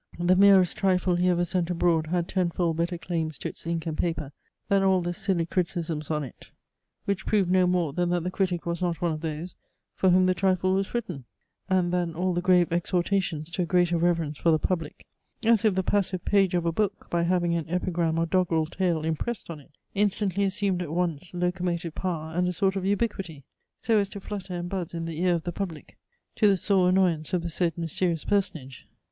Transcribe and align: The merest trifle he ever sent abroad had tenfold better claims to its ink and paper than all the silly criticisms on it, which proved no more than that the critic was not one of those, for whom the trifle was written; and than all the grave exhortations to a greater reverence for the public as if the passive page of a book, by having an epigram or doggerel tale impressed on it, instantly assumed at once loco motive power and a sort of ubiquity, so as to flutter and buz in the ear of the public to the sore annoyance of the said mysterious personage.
The 0.17 0.35
merest 0.35 0.77
trifle 0.77 1.13
he 1.15 1.29
ever 1.29 1.45
sent 1.45 1.69
abroad 1.69 2.07
had 2.07 2.27
tenfold 2.27 2.77
better 2.77 2.97
claims 2.97 3.37
to 3.37 3.49
its 3.49 3.67
ink 3.67 3.85
and 3.85 3.95
paper 3.95 4.31
than 4.67 4.81
all 4.81 4.99
the 4.99 5.13
silly 5.13 5.45
criticisms 5.45 6.09
on 6.09 6.23
it, 6.23 6.49
which 7.05 7.23
proved 7.27 7.51
no 7.51 7.67
more 7.67 7.93
than 7.93 8.09
that 8.09 8.23
the 8.23 8.31
critic 8.31 8.65
was 8.65 8.81
not 8.81 8.99
one 8.99 9.11
of 9.11 9.21
those, 9.21 9.55
for 9.93 10.09
whom 10.09 10.25
the 10.25 10.33
trifle 10.33 10.73
was 10.73 10.95
written; 10.95 11.25
and 11.69 11.93
than 11.93 12.15
all 12.15 12.33
the 12.33 12.41
grave 12.41 12.73
exhortations 12.73 13.51
to 13.51 13.61
a 13.61 13.65
greater 13.67 13.95
reverence 13.95 14.39
for 14.39 14.49
the 14.49 14.57
public 14.57 15.05
as 15.45 15.63
if 15.63 15.75
the 15.75 15.83
passive 15.83 16.25
page 16.25 16.55
of 16.55 16.65
a 16.65 16.71
book, 16.71 17.07
by 17.11 17.21
having 17.21 17.53
an 17.53 17.69
epigram 17.69 18.17
or 18.17 18.25
doggerel 18.25 18.65
tale 18.65 19.05
impressed 19.05 19.51
on 19.51 19.59
it, 19.59 19.73
instantly 19.93 20.43
assumed 20.45 20.81
at 20.81 20.89
once 20.91 21.31
loco 21.35 21.63
motive 21.63 21.93
power 21.93 22.33
and 22.33 22.47
a 22.47 22.53
sort 22.53 22.75
of 22.75 22.83
ubiquity, 22.85 23.43
so 23.77 23.99
as 23.99 24.09
to 24.09 24.19
flutter 24.19 24.55
and 24.55 24.67
buz 24.67 24.95
in 24.95 25.05
the 25.05 25.21
ear 25.21 25.35
of 25.35 25.43
the 25.43 25.51
public 25.51 25.95
to 26.35 26.47
the 26.47 26.57
sore 26.57 26.89
annoyance 26.89 27.33
of 27.33 27.43
the 27.43 27.49
said 27.51 27.77
mysterious 27.77 28.25
personage. 28.25 28.87